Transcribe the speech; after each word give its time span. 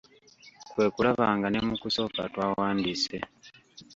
Kwe 0.71 0.85
kulaba 0.93 1.25
nga 1.37 1.47
ne 1.49 1.59
mu 1.67 1.75
kusooka 1.81 2.21
twawandiise. 2.31 3.15